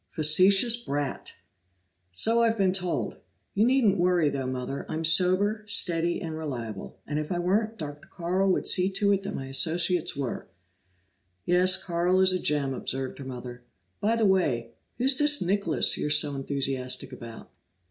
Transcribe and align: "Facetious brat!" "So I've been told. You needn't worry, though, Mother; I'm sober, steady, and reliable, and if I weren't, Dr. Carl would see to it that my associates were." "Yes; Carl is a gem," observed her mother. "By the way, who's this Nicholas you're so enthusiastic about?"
"Facetious 0.09 0.83
brat!" 0.83 1.33
"So 2.11 2.41
I've 2.41 2.57
been 2.57 2.73
told. 2.73 3.17
You 3.53 3.67
needn't 3.67 3.99
worry, 3.99 4.31
though, 4.31 4.47
Mother; 4.47 4.83
I'm 4.89 5.05
sober, 5.05 5.63
steady, 5.67 6.19
and 6.19 6.35
reliable, 6.35 6.97
and 7.05 7.19
if 7.19 7.31
I 7.31 7.37
weren't, 7.37 7.77
Dr. 7.77 8.07
Carl 8.07 8.49
would 8.51 8.67
see 8.67 8.89
to 8.93 9.11
it 9.13 9.21
that 9.21 9.35
my 9.35 9.45
associates 9.45 10.17
were." 10.17 10.47
"Yes; 11.45 11.83
Carl 11.83 12.19
is 12.19 12.33
a 12.33 12.39
gem," 12.39 12.73
observed 12.73 13.19
her 13.19 13.25
mother. 13.25 13.63
"By 13.99 14.15
the 14.15 14.25
way, 14.25 14.71
who's 14.97 15.19
this 15.19 15.39
Nicholas 15.39 15.95
you're 15.99 16.09
so 16.09 16.33
enthusiastic 16.33 17.13
about?" 17.13 17.51